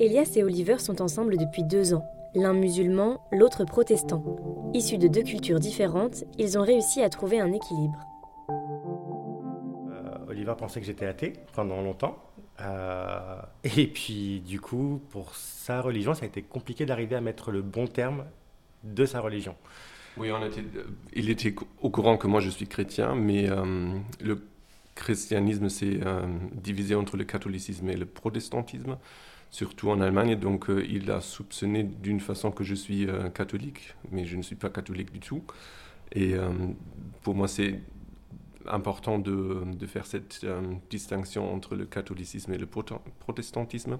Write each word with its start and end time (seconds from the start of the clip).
Elias 0.00 0.32
et 0.34 0.42
Oliver 0.42 0.78
sont 0.78 1.00
ensemble 1.00 1.36
depuis 1.36 1.62
deux 1.62 1.94
ans, 1.94 2.04
l'un 2.34 2.52
musulman, 2.52 3.20
l'autre 3.30 3.64
protestant. 3.64 4.24
Issus 4.74 4.98
de 4.98 5.06
deux 5.06 5.22
cultures 5.22 5.60
différentes, 5.60 6.24
ils 6.36 6.58
ont 6.58 6.62
réussi 6.62 7.00
à 7.00 7.08
trouver 7.08 7.38
un 7.38 7.52
équilibre. 7.52 8.04
Euh, 8.50 10.30
Oliver 10.30 10.54
pensait 10.58 10.80
que 10.80 10.86
j'étais 10.86 11.06
athée 11.06 11.34
pendant 11.52 11.80
longtemps. 11.80 12.18
Euh, 12.60 13.40
et 13.76 13.86
puis, 13.86 14.40
du 14.40 14.60
coup, 14.60 15.00
pour 15.10 15.36
sa 15.36 15.80
religion, 15.80 16.12
ça 16.14 16.24
a 16.24 16.26
été 16.26 16.42
compliqué 16.42 16.86
d'arriver 16.86 17.14
à 17.14 17.20
mettre 17.20 17.52
le 17.52 17.62
bon 17.62 17.86
terme 17.86 18.24
de 18.82 19.06
sa 19.06 19.20
religion. 19.20 19.54
Oui, 20.16 20.32
on 20.32 20.44
était, 20.44 20.64
il 21.12 21.30
était 21.30 21.54
au 21.82 21.90
courant 21.90 22.16
que 22.16 22.26
moi 22.26 22.40
je 22.40 22.50
suis 22.50 22.66
chrétien, 22.66 23.14
mais 23.14 23.48
euh, 23.48 23.96
le 24.20 24.42
christianisme 24.96 25.68
s'est 25.68 26.00
divisé 26.52 26.94
entre 26.94 27.16
le 27.16 27.24
catholicisme 27.24 27.88
et 27.88 27.96
le 27.96 28.06
protestantisme 28.06 28.96
surtout 29.54 29.90
en 29.90 30.00
Allemagne. 30.00 30.34
Donc 30.34 30.68
euh, 30.68 30.84
il 30.88 31.10
a 31.12 31.20
soupçonné 31.20 31.84
d'une 31.84 32.18
façon 32.18 32.50
que 32.50 32.64
je 32.64 32.74
suis 32.74 33.06
euh, 33.08 33.28
catholique, 33.28 33.94
mais 34.10 34.24
je 34.24 34.36
ne 34.36 34.42
suis 34.42 34.56
pas 34.56 34.68
catholique 34.68 35.12
du 35.12 35.20
tout. 35.20 35.44
Et 36.10 36.34
euh, 36.34 36.48
pour 37.22 37.36
moi, 37.36 37.46
c'est 37.46 37.80
important 38.66 39.18
de, 39.20 39.62
de, 39.78 39.86
faire 39.86 40.06
cette 40.06 40.44
distinction 40.90 41.52
entre 41.54 41.76
le 41.76 41.84
catholicisme 41.84 42.52
et 42.52 42.58
le 42.58 42.66
protestantisme. 42.66 43.98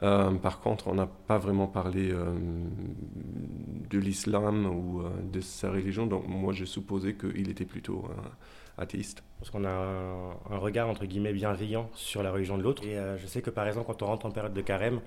Par 0.00 0.60
contre, 0.60 0.88
on 0.88 0.94
n'a 0.94 1.06
pas 1.06 1.38
vraiment 1.38 1.66
parlé 1.66 2.10
de 2.10 3.98
l'islam 3.98 4.66
ou 4.66 5.02
de 5.30 5.40
sa 5.40 5.70
religion, 5.70 6.06
donc 6.06 6.26
moi 6.26 6.52
je 6.52 6.64
supposais 6.64 7.14
qu'il 7.14 7.50
était 7.50 7.66
plutôt 7.66 8.08
athéiste. 8.80 9.22
Parce 9.38 9.50
qu'on 9.50 9.64
a 9.64 9.70
un, 9.70 10.58
regard 10.58 10.88
entre 10.88 11.04
guillemets 11.04 11.32
bienveillant 11.32 11.90
sur 11.94 12.22
la 12.22 12.32
religion 12.32 12.58
de 12.58 12.62
l'autre. 12.62 12.84
Et 12.84 12.96
euh, 12.96 13.16
je 13.16 13.26
sais 13.26 13.42
que 13.42 13.50
par 13.50 13.66
exemple, 13.66 13.86
quand 13.86 14.02
on 14.02 14.06
rentre 14.06 14.26
en 14.26 14.30
période 14.30 14.52
de 14.52 14.60
carême, 14.60 15.00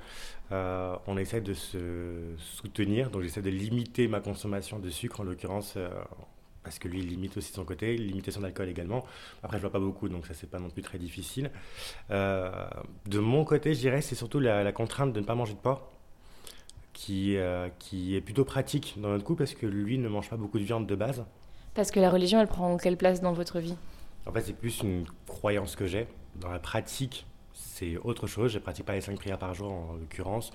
euh, 0.51 0.95
on 1.07 1.17
essaie 1.17 1.41
de 1.41 1.53
se 1.53 2.35
soutenir. 2.37 3.09
Donc 3.11 3.23
j'essaie 3.23 3.41
de 3.41 3.49
limiter 3.49 4.07
ma 4.07 4.21
consommation 4.21 4.79
de 4.79 4.89
sucre 4.89 5.21
en 5.21 5.23
l'occurrence. 5.23 5.77
Euh, 6.63 6.69
parce 6.73 6.79
que 6.79 6.87
lui, 6.87 6.99
il 6.99 7.07
limite 7.07 7.37
aussi 7.37 7.51
de 7.51 7.55
son 7.55 7.65
côté, 7.65 7.97
limitation 7.97 8.41
d'alcool 8.41 8.69
également. 8.69 9.05
Après, 9.43 9.57
je 9.57 9.61
vois 9.61 9.71
pas 9.71 9.79
beaucoup, 9.79 10.09
donc 10.09 10.25
ça, 10.25 10.33
c'est 10.33 10.49
pas 10.49 10.59
non 10.59 10.69
plus 10.69 10.81
très 10.81 10.97
difficile. 10.97 11.51
de 12.09 13.19
mon 13.19 13.45
côté, 13.45 13.73
je 13.73 13.79
dirais, 13.79 14.01
c'est 14.01 14.15
surtout 14.15 14.39
la, 14.39 14.71
contrainte 14.71 15.13
de 15.13 15.19
ne 15.19 15.25
pas 15.25 15.35
manger 15.35 15.53
de 15.53 15.59
porc, 15.59 15.89
qui, 16.93 17.37
qui 17.79 18.15
est 18.15 18.21
plutôt 18.21 18.45
pratique 18.45 18.95
dans 18.97 19.09
notre 19.09 19.23
coup, 19.23 19.35
parce 19.35 19.53
que 19.53 19.65
lui 19.65 19.97
ne 19.97 20.07
mange 20.07 20.29
pas 20.29 20.37
beaucoup 20.37 20.59
de 20.59 20.63
viande 20.63 20.87
de 20.87 20.95
base. 20.95 21.25
Parce 21.73 21.89
que 21.89 21.99
la 21.99 22.09
religion, 22.09 22.39
elle 22.39 22.47
prend 22.47 22.77
quelle 22.77 22.97
place 22.97 23.21
dans 23.21 23.33
votre 23.33 23.59
vie? 23.59 23.75
En 24.25 24.31
fait, 24.31 24.41
c'est 24.41 24.53
plus 24.53 24.81
une 24.81 25.05
croyance 25.27 25.75
que 25.75 25.87
j'ai. 25.87 26.07
Dans 26.35 26.49
la 26.49 26.59
pratique, 26.59 27.25
c'est 27.53 27.97
autre 27.97 28.27
chose. 28.27 28.51
Je 28.51 28.59
ne 28.59 28.63
pratique 28.63 28.85
pas 28.85 28.93
les 28.93 29.01
cinq 29.01 29.17
prières 29.17 29.39
par 29.39 29.53
jour 29.53 29.71
en 29.71 29.93
l'occurrence. 29.93 30.51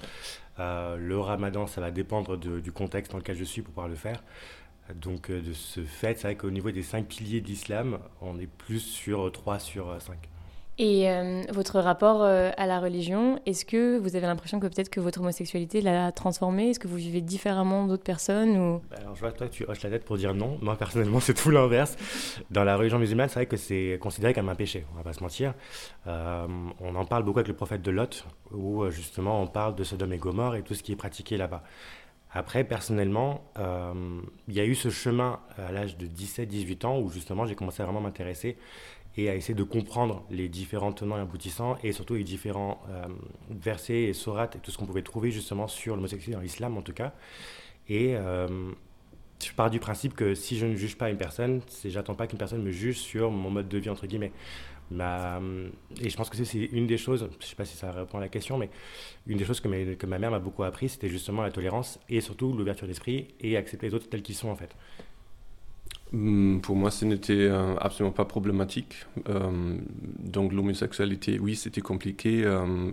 Euh, 0.59 0.97
le 0.97 1.19
ramadan, 1.19 1.67
ça 1.67 1.81
va 1.81 1.91
dépendre 1.91 2.37
du 2.37 2.72
contexte 2.72 3.12
dans 3.12 3.19
lequel 3.19 3.37
je 3.37 3.45
suis 3.45 3.62
pour 3.62 3.75
pouvoir 3.75 3.89
le 3.89 3.97
faire. 3.97 4.22
Donc 4.94 5.31
euh, 5.31 5.41
de 5.41 5.53
ce 5.53 5.81
fait, 5.81 6.19
c'est 6.19 6.28
vrai 6.28 6.36
qu'au 6.36 6.50
niveau 6.50 6.70
des 6.70 6.83
cinq 6.83 7.06
piliers 7.06 7.41
d'islam, 7.41 7.98
on 8.20 8.39
est 8.39 8.47
plus 8.47 8.81
sur 8.81 9.31
3 9.31 9.58
sur 9.58 10.00
5. 10.00 10.17
Et 10.81 11.11
euh, 11.11 11.42
votre 11.53 11.81
rapport 11.81 12.22
euh, 12.22 12.53
à 12.56 12.67
la 12.67 12.78
religion, 12.78 13.41
est-ce 13.47 13.64
que 13.64 13.98
vous 13.98 14.14
avez 14.14 14.28
l'impression 14.28 14.61
que 14.61 14.69
peut-être 14.69 14.91
que 14.91 15.00
votre 15.00 15.20
homosexualité 15.20 15.81
l'a 15.81 16.12
transformé? 16.12 16.70
Est-ce 16.70 16.78
que 16.78 16.86
vous 16.86 16.97
vivez 16.97 17.20
différemment 17.20 17.89
d'autres 17.89 18.05
personnes 18.05 18.56
ou... 18.56 18.81
Bah, 18.89 18.97
alors 19.00 19.16
je 19.16 19.20
vois 19.20 19.33
que 19.33 19.39
toi 19.39 19.48
tu 19.48 19.64
hoches 19.66 19.83
la 19.83 19.91
tête 19.91 20.05
pour 20.05 20.16
dire 20.16 20.34
non. 20.34 20.56
Moi 20.62 20.77
personnellement 20.77 21.19
c'est 21.28 21.34
tout 21.34 21.50
l'inverse. 21.50 21.97
Dans 22.53 22.62
la 22.62 22.77
religion 22.77 23.00
musulmane, 23.00 23.28
c'est 23.28 23.34
vrai 23.34 23.47
que 23.47 23.56
c'est 23.56 23.98
considéré 24.00 24.34
comme 24.34 24.48
un 24.48 24.55
péché, 24.55 24.86
on 24.92 24.98
va 24.98 25.03
pas 25.03 25.12
se 25.12 25.20
mentir. 25.20 25.53
Euh, 26.06 26.47
on 26.81 26.94
en 26.94 27.05
parle 27.05 27.25
beaucoup 27.25 27.41
avec 27.41 27.48
le 27.48 27.56
prophète 27.56 27.83
de 27.83 27.91
Lot, 27.91 28.25
où 28.53 28.89
justement 28.91 29.42
on 29.42 29.48
parle 29.48 29.75
de 29.75 29.83
Sodome 29.83 30.12
et 30.12 30.19
Gomorre 30.19 30.55
et 30.55 30.62
tout 30.62 30.75
ce 30.75 30.84
qui 30.84 30.92
est 30.92 30.97
pratiqué 30.97 31.36
là-bas. 31.36 31.64
Après, 32.31 32.62
personnellement, 32.65 33.43
il 33.57 34.55
y 34.55 34.61
a 34.61 34.65
eu 34.65 34.75
ce 34.75 34.91
chemin 34.91 35.41
à 35.57 35.73
l'âge 35.73 35.97
de 35.97 36.06
17-18 36.06 36.87
ans 36.87 36.99
où 37.00 37.09
justement 37.11 37.47
j'ai 37.47 37.55
commencé 37.55 37.83
à 37.83 37.87
vraiment 37.87 38.03
m'intéresser 38.03 38.56
et 39.19 39.28
à 39.28 39.34
essayer 39.34 39.55
de 39.55 39.65
comprendre 39.65 40.25
les 40.31 40.49
différents 40.49 40.93
tenants 40.93 41.19
et 41.19 41.21
aboutissants 41.21 41.77
et 41.83 41.93
surtout 41.93 42.15
les 42.15 42.25
différents 42.25 42.81
euh, 42.89 43.06
versets 43.50 44.03
et 44.03 44.12
sourates 44.12 44.56
et 44.56 44.59
tout 44.61 44.71
ce 44.71 44.78
qu'on 44.78 44.87
pouvait 44.87 45.03
trouver 45.03 45.33
justement 45.33 45.66
sur 45.66 45.97
l'homosexualité 45.97 46.33
dans 46.37 46.41
l'islam 46.41 46.77
en 46.77 46.83
tout 46.83 46.93
cas. 46.93 47.12
Et 47.89 48.15
euh, 48.15 48.71
je 49.45 49.53
pars 49.53 49.71
du 49.71 49.81
principe 49.81 50.15
que 50.15 50.34
si 50.34 50.56
je 50.56 50.66
ne 50.66 50.77
juge 50.77 50.97
pas 50.97 51.10
une 51.10 51.16
personne, 51.16 51.62
c'est 51.66 51.91
j'attends 51.91 52.15
pas 52.15 52.28
qu'une 52.28 52.39
personne 52.39 52.62
me 52.62 52.71
juge 52.71 52.99
sur 52.99 53.33
mon 53.33 53.50
mode 53.50 53.69
de 53.69 53.78
vie 53.78 53.91
entre 53.91 54.06
guillemets. 54.06 54.33
Ma, 54.91 55.41
et 56.00 56.09
je 56.09 56.16
pense 56.16 56.31
que 56.31 56.43
c'est 56.43 56.59
une 56.59 56.87
des 56.87 56.97
choses, 56.97 57.28
je 57.41 57.47
sais 57.47 57.56
pas 57.56 57.65
si 57.66 57.76
ça 57.76 57.93
répond 57.93 58.19
à 58.19 58.21
la 58.22 58.28
question, 58.28 58.56
mais 58.56 58.71
une 59.26 59.37
des 59.37 59.44
choses 59.44 59.60
que, 59.60 60.06
ma 60.06 60.19
mère 60.19 60.31
m'a 60.31 60.38
beaucoup 60.38 60.62
appris, 60.62 60.88
c'était 60.88 61.09
justement 61.09 61.43
la 61.43 61.50
tolérance 61.50 62.00
et 62.09 62.21
surtout 62.21 62.53
l'ouverture 62.53 62.87
d'esprit 62.87 63.28
et 63.41 63.56
accepter 63.56 63.88
les 63.88 63.94
autres 63.94 64.09
tels 64.09 64.22
qu'ils 64.22 64.34
sont 64.34 64.48
en 64.48 64.56
fait. 64.56 64.75
Hmm, 66.12 66.60
pour 66.60 66.75
moi, 66.75 66.91
ce 66.91 67.04
n'était 67.04 67.34
euh, 67.34 67.77
absolument 67.77 68.12
pas 68.12 68.25
problématique. 68.25 69.04
Euh, 69.28 69.77
donc 70.19 70.54
l'homosexualité, 70.54 71.38
oui, 71.38 71.54
c'était 71.54 71.82
compliqué 71.82 72.44
euh, 72.44 72.91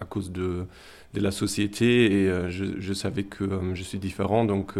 à, 0.00 0.04
cause 0.04 0.30
de, 0.30 0.66
la 1.14 1.32
société 1.32 2.24
et 2.24 2.50
je, 2.50 2.92
savais 2.92 3.24
que 3.24 3.74
je 3.74 3.82
suis 3.82 3.98
différent. 3.98 4.44
Donc, 4.44 4.74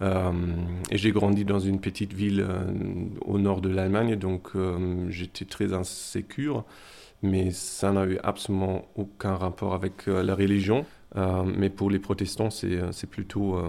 et 0.00 0.96
j'ai 0.96 1.10
grandi 1.10 1.44
dans 1.44 1.58
une 1.58 1.80
petite 1.80 2.12
ville 2.12 2.46
au 3.22 3.38
nord 3.38 3.60
de 3.60 3.68
l'Allemagne, 3.68 4.16
donc 4.16 4.52
j'étais 5.08 5.44
très 5.44 5.72
insécure. 5.72 6.64
Mais 7.20 7.50
ça 7.50 7.90
n'a 7.90 8.06
eu 8.06 8.16
absolument 8.22 8.86
aucun 8.94 9.34
rapport 9.34 9.74
avec 9.74 10.06
la 10.06 10.36
religion. 10.36 10.86
mais 11.16 11.68
pour 11.68 11.90
les 11.90 11.98
protestants, 11.98 12.50
c'est 12.50 13.10
plutôt 13.10 13.60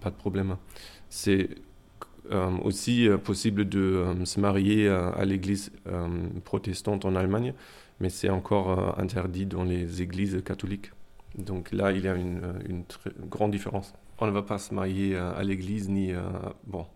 pas 0.00 0.10
de 0.10 0.16
problème. 0.16 0.56
C'est 1.08 1.48
euh, 2.32 2.50
aussi 2.64 3.08
euh, 3.08 3.18
possible 3.18 3.68
de 3.68 3.78
euh, 3.78 4.24
se 4.24 4.40
marier 4.40 4.88
à 4.88 5.24
l'église 5.24 5.70
protestante 6.44 7.04
en 7.04 7.14
Allemagne, 7.14 7.54
mais 8.00 8.08
c'est 8.08 8.30
encore 8.30 8.98
interdit 8.98 9.46
dans 9.46 9.64
les 9.64 10.02
églises 10.02 10.42
catholiques. 10.44 10.90
Donc 11.38 11.72
là, 11.72 11.92
il 11.92 12.04
y 12.04 12.08
a 12.08 12.14
une, 12.14 12.40
une 12.68 12.84
très 12.84 13.10
grande 13.30 13.52
différence. 13.52 13.92
On 14.18 14.26
ne 14.26 14.30
va 14.30 14.42
pas 14.42 14.58
se 14.58 14.72
marier 14.72 15.16
à 15.16 15.42
l'église 15.42 15.88
ni 15.88 16.12
bon, 16.64 16.86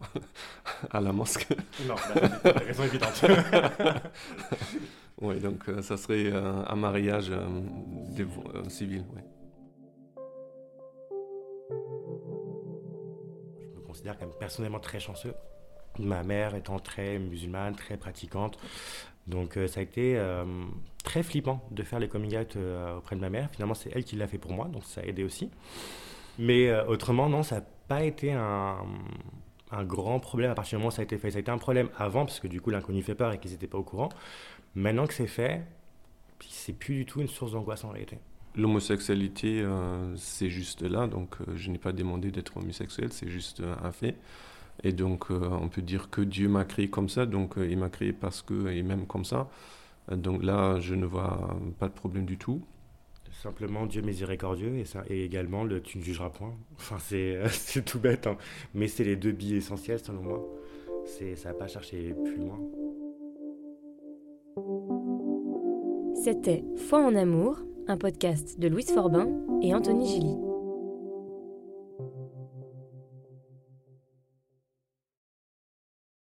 à 0.91 1.01
la 1.01 1.13
mosquée. 1.13 1.57
Non, 1.87 1.95
bah, 2.45 2.53
raison 2.67 2.85
évidente. 2.85 3.25
oui, 5.21 5.39
donc 5.41 5.65
ça 5.83 5.97
serait 5.97 6.33
un 6.33 6.77
mariage 6.77 7.31
civil. 8.69 9.05
Oui. 9.15 9.21
considère 14.01 14.19
quand 14.19 14.27
même 14.27 14.37
personnellement 14.39 14.81
très 14.81 15.01
chanceux. 15.01 15.35
Ma 15.99 16.23
mère 16.23 16.55
étant 16.55 16.79
très 16.79 17.19
musulmane, 17.19 17.75
très 17.75 17.97
pratiquante. 17.97 18.59
Donc 19.27 19.57
euh, 19.57 19.67
ça 19.67 19.81
a 19.81 19.83
été 19.83 20.17
euh, 20.17 20.45
très 21.05 21.23
flippant 21.23 21.67
de 21.71 21.83
faire 21.83 21.99
les 21.99 22.09
coming 22.09 22.37
out 22.39 22.57
euh, 22.57 22.97
auprès 22.97 23.17
de 23.17 23.21
ma 23.21 23.29
mère. 23.29 23.51
Finalement, 23.51 23.75
c'est 23.75 23.91
elle 23.95 24.05
qui 24.05 24.17
l'a 24.17 24.27
fait 24.27 24.39
pour 24.39 24.53
moi, 24.53 24.69
donc 24.69 24.85
ça 24.85 25.03
a 25.03 25.05
aidé 25.05 25.23
aussi. 25.25 25.51
Mais 26.41 26.73
autrement, 26.89 27.29
non, 27.29 27.43
ça 27.43 27.57
n'a 27.57 27.67
pas 27.87 28.03
été 28.03 28.33
un, 28.33 28.79
grand 29.85 30.19
problème 30.19 30.51
à 30.51 30.55
partir 30.55 30.79
du 30.79 30.83
moment 30.83 30.89
où 30.89 30.91
ça 30.95 31.03
a 31.03 31.05
été 31.05 31.19
fait. 31.19 31.31
Ça 31.31 31.37
a 31.37 31.41
été 31.41 31.51
un 31.51 31.59
problème 31.59 31.89
avant, 31.99 32.25
parce 32.25 32.41
que 32.41 32.49
du 32.49 32.61
coup, 32.61 32.71
l'inconnu 32.71 33.03
fait 33.03 33.15
peur 33.15 33.33
et 33.33 33.39
qu'ils 33.39 33.53
n'étaient 33.53 33.67
pas 33.67 33.79
au 33.79 33.83
courant. 33.83 34.09
Maintenant 34.75 35.07
que 35.07 35.15
c'est 35.15 35.27
fait, 35.27 35.63
c'est 36.49 36.73
plus 36.73 36.95
du 36.95 37.07
tout 37.07 37.21
une 37.21 37.29
source 37.29 37.53
d'angoisse 37.53 37.85
en 37.85 37.91
réalité. 37.91 38.19
L'homosexualité, 38.57 39.61
euh, 39.61 40.15
c'est 40.17 40.51
juste 40.51 40.83
là, 40.83 41.07
donc 41.07 41.37
euh, 41.41 41.57
je 41.57 41.71
n'ai 41.71 41.79
pas 41.79 41.93
demandé 41.93 42.33
d'être 42.33 42.57
homosexuel, 42.57 43.13
c'est 43.13 43.29
juste 43.29 43.61
euh, 43.61 43.75
un 43.83 43.93
fait. 43.93 44.17
Et 44.83 44.93
donc 44.93 45.27
on 45.31 45.69
peut 45.69 45.83
dire 45.83 46.09
que 46.09 46.23
Dieu 46.23 46.49
m'a 46.49 46.65
créé 46.65 46.89
comme 46.89 47.11
ça, 47.11 47.27
donc 47.27 47.57
il 47.59 47.77
m'a 47.77 47.91
créé 47.91 48.15
parce 48.15 48.41
qu'il 48.41 48.83
m'aime 48.83 49.07
comme 49.07 49.27
ça. 49.27 49.51
Donc 50.11 50.43
là, 50.43 50.81
je 50.81 50.95
ne 50.95 51.05
vois 51.05 51.55
pas 51.79 51.89
de 51.89 51.93
problème 51.93 52.25
du 52.25 52.39
tout. 52.39 52.63
Simplement 53.31 53.87
Dieu 53.87 54.03
miséricordieux 54.03 54.77
et, 54.77 54.85
et 55.09 55.25
également 55.25 55.65
le 55.65 55.81
tu 55.81 55.99
ne 55.99 56.03
jugeras 56.03 56.31
point. 56.31 56.55
Enfin, 56.77 56.97
c'est 56.99 57.85
tout 57.85 57.99
bête, 57.99 58.27
hein. 58.27 58.37
mais 58.75 58.89
c'est 58.89 59.05
les 59.05 59.17
deux 59.17 59.33
billes 59.33 59.57
essentiels 59.57 60.01
selon 60.01 60.23
moi. 60.23 60.49
Ça 61.07 61.49
n'a 61.49 61.55
pas 61.55 61.67
cherché 61.67 62.15
plus 62.25 62.37
loin. 62.37 62.59
C'était 66.23 66.65
Foi 66.77 67.01
en 67.01 67.15
amour 67.15 67.59
un 67.89 67.97
podcast 67.97 68.61
de 68.61 68.69
Louise 68.69 68.91
Forbin 68.91 69.29
et 69.63 69.75
Anthony 69.75 70.07
Gilly. 70.07 70.50